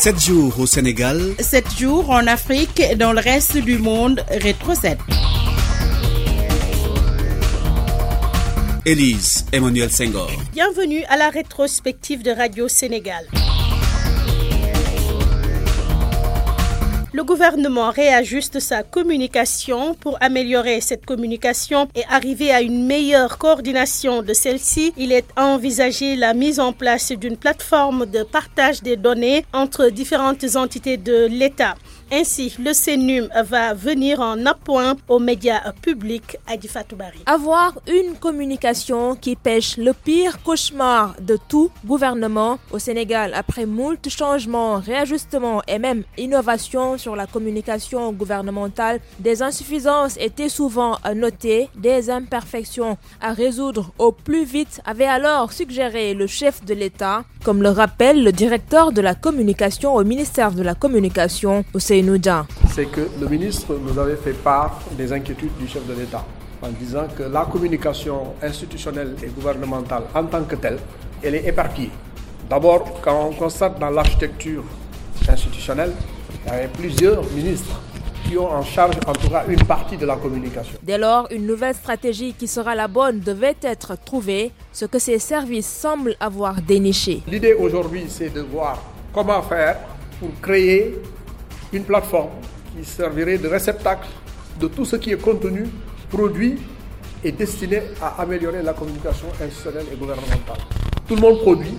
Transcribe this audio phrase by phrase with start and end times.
[0.00, 1.20] 7 jours au Sénégal.
[1.38, 4.24] 7 jours en Afrique et dans le reste du monde.
[4.30, 4.98] Rétro 7.
[8.86, 10.30] Élise Emmanuel Senghor.
[10.54, 13.26] Bienvenue à la rétrospective de Radio Sénégal.
[17.12, 24.22] Le gouvernement réajuste sa communication pour améliorer cette communication et arriver à une meilleure coordination
[24.22, 24.92] de celle-ci.
[24.96, 30.54] Il est envisagé la mise en place d'une plateforme de partage des données entre différentes
[30.54, 31.74] entités de l'État.
[32.12, 37.20] Ainsi, le CENUM va venir en appoint aux médias publics à Difatubari.
[37.26, 44.08] Avoir une communication qui pêche le pire cauchemar de tout gouvernement au Sénégal après moult
[44.08, 52.10] changements, réajustements et même innovations sur la communication gouvernementale, des insuffisances étaient souvent notées, des
[52.10, 57.68] imperfections à résoudre au plus vite avait alors suggéré le chef de l'État, comme le
[57.70, 61.64] rappelle le directeur de la communication au ministère de la Communication,
[62.72, 66.24] C'est que le ministre nous avait fait part des inquiétudes du chef de l'État
[66.62, 70.78] en disant que la communication institutionnelle et gouvernementale en tant que telle,
[71.22, 71.90] elle est éparpillée.
[72.48, 74.64] D'abord, quand on constate dans l'architecture
[75.28, 75.92] institutionnelle,
[76.46, 77.80] il y avait plusieurs ministres
[78.26, 80.78] qui ont en charge en tout cas une partie de la communication.
[80.82, 85.18] Dès lors, une nouvelle stratégie qui sera la bonne devait être trouvée, ce que ces
[85.18, 87.22] services semblent avoir déniché.
[87.26, 89.76] L'idée aujourd'hui, c'est de voir comment faire
[90.18, 90.94] pour créer
[91.72, 92.30] une plateforme
[92.76, 94.08] qui servirait de réceptacle
[94.58, 95.66] de tout ce qui est contenu,
[96.10, 96.58] produit
[97.24, 100.58] et destiné à améliorer la communication institutionnelle et gouvernementale.
[101.06, 101.74] Tout le monde produit,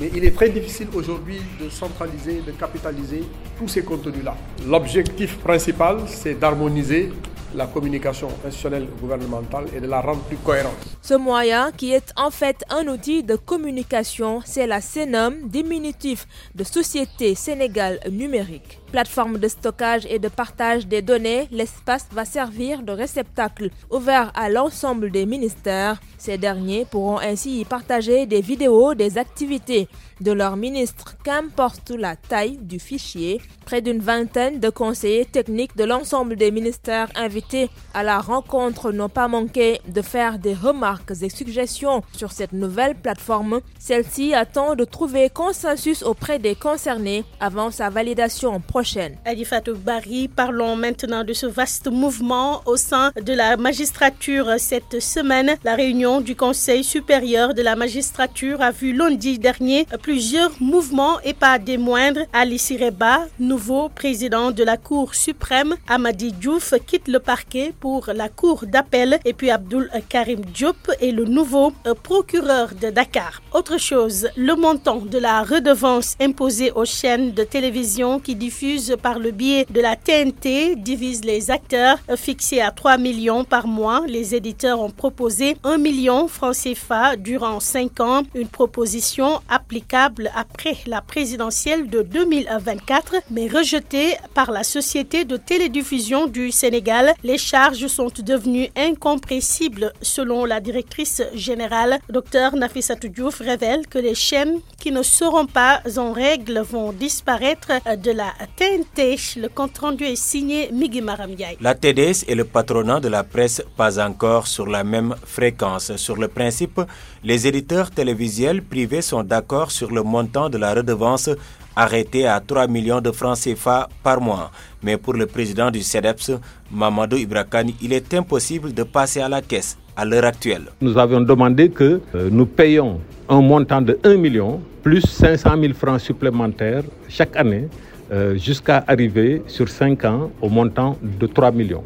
[0.00, 3.22] mais il est très difficile aujourd'hui de centraliser, de capitaliser
[3.58, 4.36] tous ces contenus-là.
[4.66, 7.12] L'objectif principal, c'est d'harmoniser
[7.54, 10.74] la communication institutionnelle gouvernementale et de la rendre plus cohérente.
[11.02, 16.64] Ce moyen, qui est en fait un outil de communication, c'est la CENOM, diminutif de
[16.64, 18.80] Société Sénégal Numérique.
[18.90, 24.48] Plateforme de stockage et de partage des données, l'espace va servir de réceptacle ouvert à
[24.48, 26.00] l'ensemble des ministères.
[26.18, 29.88] Ces derniers pourront ainsi y partager des vidéos des activités
[30.20, 33.40] de leurs ministres, qu'importe la taille du fichier.
[33.64, 39.08] Près d'une vingtaine de conseillers techniques de l'ensemble des ministères invités à la rencontre n'ont
[39.08, 43.60] pas manqué de faire des remarques et suggestions sur cette nouvelle plateforme.
[43.78, 49.16] Celle-ci attend de trouver consensus auprès des concernés avant sa validation prochaine.
[49.24, 55.56] Adifatou Bari, parlons maintenant de ce vaste mouvement au sein de la magistrature cette semaine.
[55.64, 61.32] La réunion du Conseil supérieur de la magistrature a vu lundi dernier plusieurs mouvements et
[61.32, 62.26] pas des moindres.
[62.34, 68.28] Ali Sireba, nouveau président de la Cour suprême, Amadi Diouf quitte le parquet pour la
[68.28, 71.72] Cour d'appel et puis Abdul Karim Diop est le nouveau
[72.02, 73.40] procureur de Dakar.
[73.54, 79.18] Autre chose, le montant de la redevance imposée aux chaînes de télévision qui diffusent par
[79.18, 84.02] le biais de la TNT divise les acteurs fixé à 3 millions par mois.
[84.06, 90.76] Les éditeurs ont proposé 1 million francs CFA durant 5 ans, une proposition applicable après
[90.86, 97.12] la présidentielle de 2024 mais rejetée par la Société de télédiffusion du Sénégal.
[97.22, 101.98] Les charges sont devenues incompressibles selon la directrice générale.
[102.08, 107.70] Dr Nafissatou Diouf révèle que les chaînes qui ne seront pas en règle vont disparaître
[107.96, 109.16] de la TNT.
[109.36, 111.56] Le compte rendu est signé Migi Maramdiaye.
[111.60, 115.94] La TDS et le patronat de la presse pas encore sur la même fréquence.
[115.96, 116.80] Sur le principe,
[117.24, 121.30] les éditeurs télévisuels privés sont d'accord sur le montant de la redevance
[121.74, 124.50] arrêté à 3 millions de francs CFA par mois.
[124.82, 126.32] Mais pour le président du CEDEPS,
[126.70, 130.64] Mamadou Ibrakani, il est impossible de passer à la caisse à l'heure actuelle.
[130.82, 135.72] Nous avions demandé que euh, nous payons un montant de 1 million plus 500 000
[135.72, 137.68] francs supplémentaires chaque année
[138.12, 141.84] euh, jusqu'à arriver sur 5 ans au montant de 3 millions.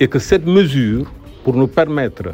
[0.00, 1.12] Et que cette mesure,
[1.44, 2.30] pour nous permettre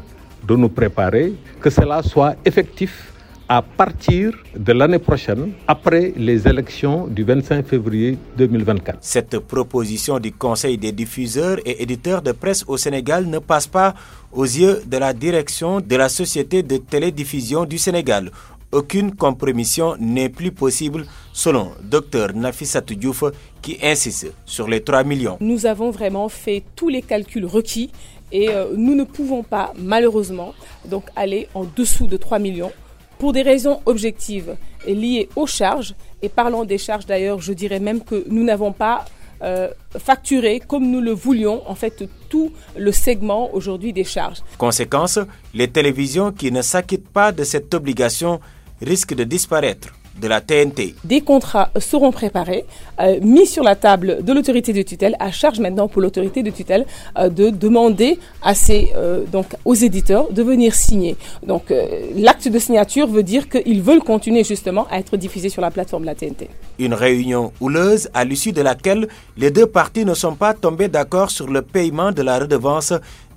[0.47, 3.13] de nous préparer, que cela soit effectif
[3.49, 8.99] à partir de l'année prochaine, après les élections du 25 février 2024.
[9.01, 13.95] Cette proposition du Conseil des diffuseurs et éditeurs de presse au Sénégal ne passe pas
[14.33, 18.31] aux yeux de la direction de la Société de télédiffusion du Sénégal.
[18.77, 23.25] Aucune compromission n'est plus possible selon Dr Nafissatou Diouf
[23.63, 25.39] qui insiste sur les 3 millions.
[25.41, 27.91] Nous avons vraiment fait tous les calculs requis
[28.33, 30.53] et euh, nous ne pouvons pas malheureusement
[30.91, 32.71] donc aller en dessous de 3 millions
[33.19, 34.57] pour des raisons objectives
[34.87, 35.95] liées aux charges.
[36.21, 39.07] Et parlant des charges d'ailleurs, je dirais même que nous n'avons pas
[39.43, 39.69] euh,
[39.99, 44.39] facturé comme nous le voulions en fait tout le segment aujourd'hui des charges.
[44.59, 45.19] Conséquence,
[45.55, 48.39] les télévisions qui ne s'acquittent pas de cette obligation
[48.83, 50.95] risquent de disparaître de la TNT.
[51.05, 52.65] Des contrats seront préparés,
[53.01, 56.51] euh, mis sur la table de l'autorité de tutelle, à charge maintenant pour l'autorité de
[56.51, 56.87] tutelle
[57.19, 61.17] euh, de demander à euh, donc, aux éditeurs de venir signer.
[61.47, 61.73] Donc
[62.17, 66.03] l'acte de signature veut dire qu'ils veulent continuer justement à être diffusés sur la plateforme
[66.03, 66.49] de la TNT.
[66.79, 71.31] Une réunion houleuse à l'issue de laquelle les deux parties ne sont pas tombées d'accord
[71.31, 72.93] sur le paiement de la redevance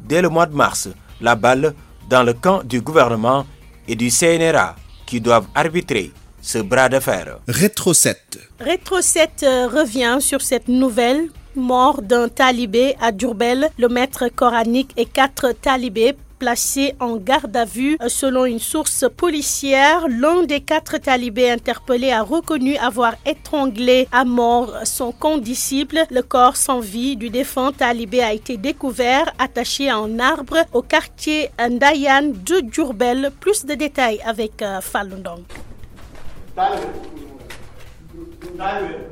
[0.08, 0.90] dès le mois de mars.
[1.22, 1.74] La balle
[2.10, 3.46] dans le camp du gouvernement
[3.88, 4.76] et du CNRA
[5.10, 7.40] qui doivent arbitrer ce bras de fer.
[7.48, 8.38] Rétro 7.
[8.60, 14.92] Rétro 7 euh, revient sur cette nouvelle mort d'un talibé à Djurbel, le maître coranique
[14.98, 17.98] et quatre talibés placé en garde à vue.
[18.08, 24.74] Selon une source policière, l'un des quatre talibés interpellés a reconnu avoir étranglé à mort
[24.86, 26.00] son condisciple.
[26.10, 30.82] Le corps sans vie du défunt talibé a été découvert attaché à un arbre au
[30.82, 33.32] quartier Ndayan de Djurbel.
[33.40, 35.44] Plus de détails avec euh, Falundong.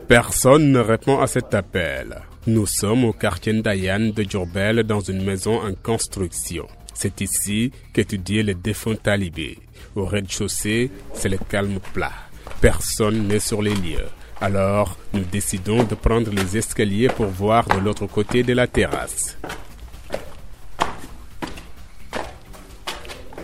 [0.08, 2.22] Personne ne répond à cet appel.
[2.48, 6.66] Nous sommes au quartier Ndayan de Djurbel dans une maison en construction.
[7.00, 9.60] C'est ici qu'étudiait le défunt talibé.
[9.96, 12.12] Au rez-de-chaussée, c'est le calme plat.
[12.60, 14.08] Personne n'est sur les lieux.
[14.42, 19.38] Alors, nous décidons de prendre les escaliers pour voir de l'autre côté de la terrasse.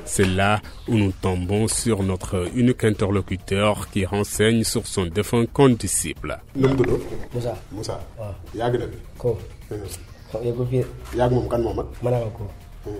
[0.04, 6.40] C'est là où nous tombons sur notre unique interlocuteur qui renseigne sur son défunt condisciple.
[6.56, 7.56] Moussa.
[7.72, 8.00] Moussa.
[12.84, 12.92] Ko.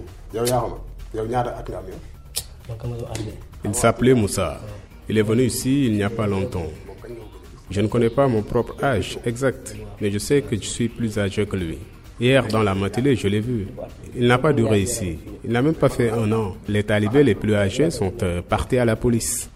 [3.66, 4.60] Il s'appelait Moussa.
[5.10, 6.72] Il est venu ici il n'y a pas longtemps.
[7.70, 11.18] Je ne connais pas mon propre âge exact, mais je sais que je suis plus
[11.18, 11.80] âgé que lui.
[12.24, 13.68] Hier, dans la matinée, je l'ai vu.
[14.16, 15.20] Il n'a pas duré ici.
[15.44, 16.56] Il n'a même pas fait un an.
[16.70, 19.50] Les talibés les plus âgés sont euh, partis à la police.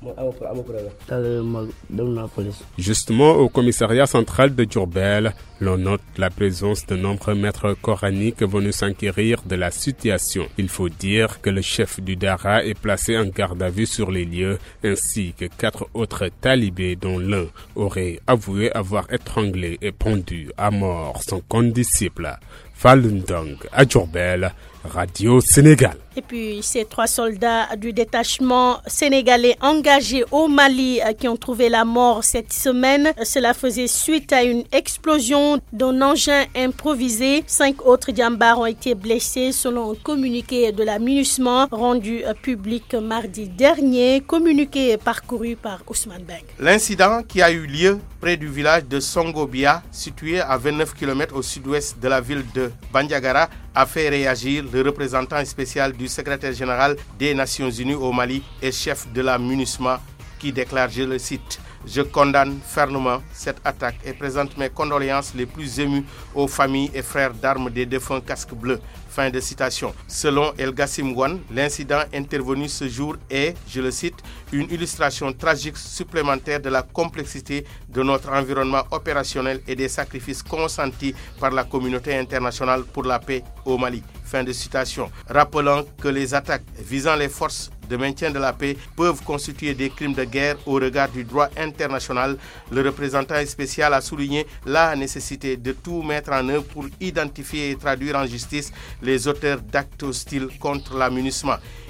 [2.77, 8.75] Justement, au commissariat central de Djurbel, l'on note la présence de nombreux maîtres coraniques venus
[8.75, 10.45] s'inquérir de la situation.
[10.57, 14.11] Il faut dire que le chef du Dara est placé en garde à vue sur
[14.11, 20.51] les lieux, ainsi que quatre autres talibés dont l'un aurait avoué avoir étranglé et pendu
[20.57, 22.37] à mort son condisciple.
[22.77, 24.53] Falundong à Djurbel,
[24.85, 25.95] Radio Sénégal.
[26.17, 31.69] Et puis ces trois soldats du détachement sénégalais engagés au Mali euh, qui ont trouvé
[31.69, 33.13] la mort cette semaine.
[33.23, 37.43] Cela faisait suite à une explosion d'un engin improvisé.
[37.45, 42.95] Cinq autres diambars ont été blessés selon un communiqué de la MINUSMA rendu euh, public
[42.95, 46.41] mardi dernier, communiqué parcouru par Ousmane Beng.
[46.59, 51.43] L'incident qui a eu lieu près du village de Songobia, situé à 29 km au
[51.43, 56.95] sud-ouest de la ville de Bandiagara, a fait réagir le représentant spécial du secrétaire général
[57.17, 60.01] des Nations Unies au Mali et chef de la MINUSMA
[60.39, 65.45] qui déclare, je le cite, je condamne fermement cette attaque et présente mes condoléances les
[65.45, 66.05] plus émues
[66.35, 68.79] aux familles et frères d'armes des défunts casques bleus.
[69.17, 69.95] Fin de citation.
[70.07, 71.11] Selon El Gassim
[71.49, 74.13] l'incident intervenu ce jour est, je le cite,
[74.51, 81.15] une illustration tragique supplémentaire de la complexité de notre environnement opérationnel et des sacrifices consentis
[81.39, 84.03] par la communauté internationale pour la paix au Mali.
[84.23, 85.09] Fin de citation.
[85.27, 89.89] Rappelant que les attaques visant les forces de maintien de la paix peuvent constituer des
[89.89, 92.37] crimes de guerre au regard du droit international,
[92.71, 97.75] le représentant spécial a souligné la nécessité de tout mettre en œuvre pour identifier et
[97.75, 98.71] traduire en justice
[99.07, 101.09] les auteurs d'actes hostiles contre la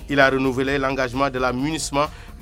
[0.07, 1.51] Il a renouvelé l'engagement de la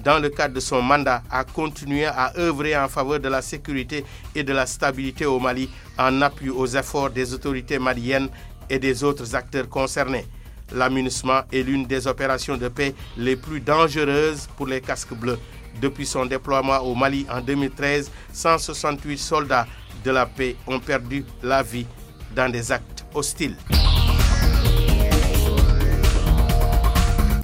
[0.03, 4.03] dans le cadre de son mandat à continuer à œuvrer en faveur de la sécurité
[4.36, 8.27] et de la stabilité au Mali en appui aux efforts des autorités maliennes
[8.70, 10.25] et des autres acteurs concernés.
[10.74, 15.39] L'amunissement est l'une des opérations de paix les plus dangereuses pour les casques bleus.
[15.82, 19.67] Depuis son déploiement au Mali en 2013, 168 soldats
[20.03, 21.86] de la paix ont perdu la vie
[22.36, 23.55] dans des actes hostiles.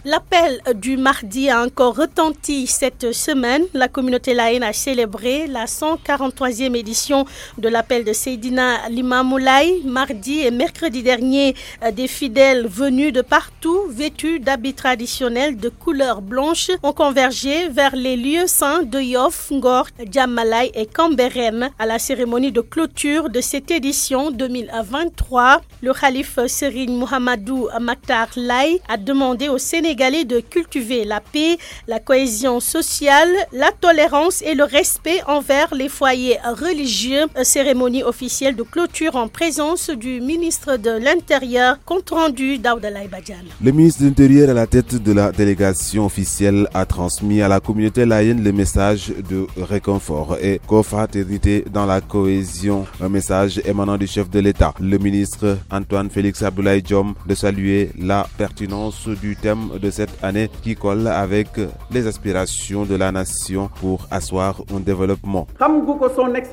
[0.04, 3.66] L'appel du mardi a encore retenti cette semaine.
[3.76, 7.26] La communauté laïne a célébré la 143e édition
[7.60, 9.84] de l'appel de Seydina Limamoulaye.
[9.86, 11.54] Mardi et mercredi dernier,
[11.84, 17.96] euh, des fidèles venus de partout, vêtus d'habits traditionnels de couleur blanche, ont convergé vers
[17.96, 23.40] les lieux saints de Yof, Ngor, Djamalai et Camberen à la cérémonie de clôture de
[23.40, 25.62] cette édition 2023.
[25.84, 31.58] Le calife Serine Mohamedou Maktar Lai a demandé au Sénégal Sénégalais de cultiver la paix,
[31.86, 37.26] la cohésion sociale, la tolérance et le respect envers les foyers religieux.
[37.44, 43.36] Cérémonie officielle de clôture en présence du ministre de l'Intérieur, compte rendu d'Aoudalaï Badian.
[43.62, 47.60] Le ministre de l'Intérieur à la tête de la délégation officielle a transmis à la
[47.60, 52.86] communauté laïenne le message de réconfort et confraternité dans la cohésion.
[53.02, 57.90] Un message émanant du chef de l'État, le ministre Antoine Félix Abdoulaye Diom, de saluer
[58.00, 61.48] la pertinence du thème de cette année qui colle avec
[61.90, 65.48] les aspirations de la nation pour asseoir un développement.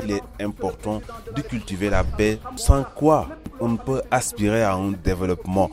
[0.04, 1.00] Il est important
[1.34, 3.28] de cultiver la paix sans quoi
[3.60, 5.70] on ne peut aspirer à un développement.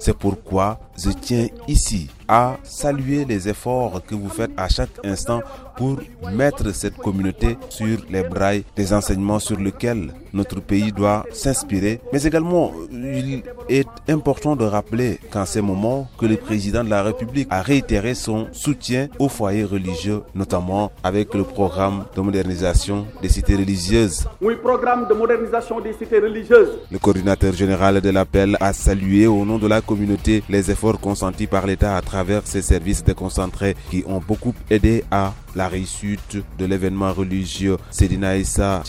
[0.00, 5.40] C'est pourquoi je tiens ici à saluer les efforts que vous faites à chaque instant
[5.76, 5.98] pour
[6.32, 12.00] mettre cette communauté sur les brailles des enseignements sur lesquels notre pays doit s'inspirer.
[12.12, 17.02] Mais également, il est important de rappeler qu'en ces moments que le président de la
[17.02, 23.28] République a réitéré son soutien aux foyers religieux, notamment avec le programme de modernisation des
[23.28, 24.26] cités religieuses.
[24.40, 26.78] Oui, programme de modernisation des cités religieuses.
[26.90, 31.46] Le coordinateur général de l'appel a salué au nom de la communauté les efforts consentis
[31.46, 36.64] par l'État à travers ses services déconcentrés qui ont beaucoup aidé à la réussite de
[36.66, 38.80] l'événement religieux Sedina Issa.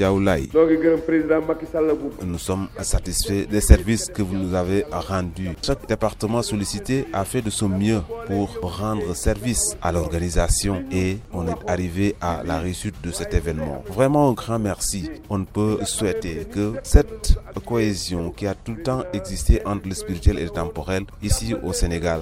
[2.23, 5.49] Nous sommes satisfaits des services que vous nous avez rendus.
[5.63, 11.47] Chaque département sollicité a fait de son mieux pour rendre service à l'organisation et on
[11.47, 13.83] est arrivé à la réussite de cet événement.
[13.87, 15.09] Vraiment un grand merci.
[15.27, 19.95] On ne peut souhaiter que cette cohésion qui a tout le temps existé entre le
[19.95, 22.21] spirituel et le temporel ici au Sénégal.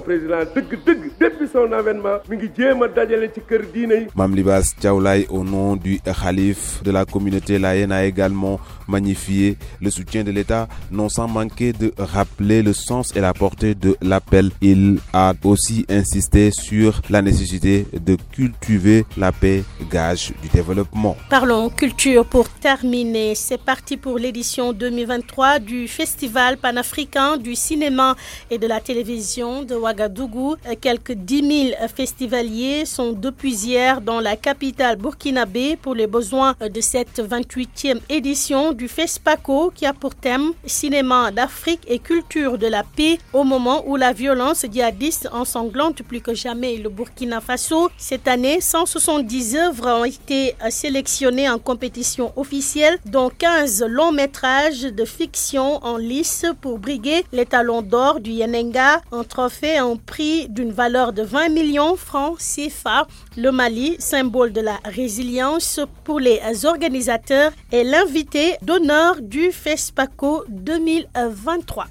[4.16, 9.90] Mam Libas Tchaoulaï, au nom du Khalif de la communauté laïenne, a également magnifié le
[9.90, 14.52] soutien de l'État, non sans manquer de rappeler le sens et la portée de l'appel.
[14.62, 21.18] Il a aussi insisté sur la nécessité de cultiver la paix, gage du développement.
[21.32, 23.34] Parlons culture pour terminer.
[23.34, 28.16] C'est parti pour l'édition 2023 du Festival panafricain du cinéma
[28.52, 30.58] et de la télévision de Ouagadougou.
[30.80, 36.82] Quelques 10 000 festivaliers sont depuis hier dans la capitale burkinabé pour les besoins de
[36.82, 42.84] cette 28e édition du FESPACO qui a pour thème cinéma d'Afrique et culture de la
[42.84, 47.90] paix au moment où la violence djihadiste ensanglante plus que jamais le Burkina Faso.
[47.98, 55.06] Cette année, 170 œuvres ont été sélectionnées en compétition officielle, dont 15 longs métrages de
[55.06, 60.72] fiction en lice pour briguer les talons d'or du Yenenga, un trophée en prix d'une
[60.72, 63.08] valeur de 20 millions francs CFA.
[63.36, 71.88] Le Mali, symbole de la résilience pour les organisateurs, est l'invité d'honneur du FESPACO 2023.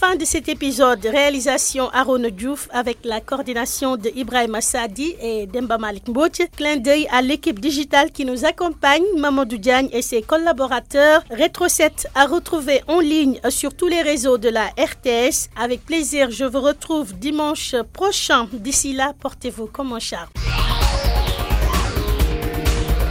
[0.00, 5.76] Fin de cet épisode, réalisation Aaron Diouf avec la coordination de Ibrahim Assadi et Demba
[5.76, 6.40] Malik Mbouch.
[6.56, 11.24] Clin d'œil à l'équipe digitale qui nous accompagne, Mamadou Diagne et ses collaborateurs.
[11.30, 15.48] Rétro 7 à retrouver en ligne sur tous les réseaux de la RTS.
[15.60, 18.46] Avec plaisir, je vous retrouve dimanche prochain.
[18.52, 20.30] D'ici là, portez-vous comme un char.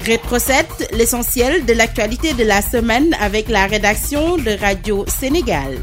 [0.05, 5.79] Rétro 7, l'essentiel de l'actualité de la semaine avec la rédaction de Radio Sénégal.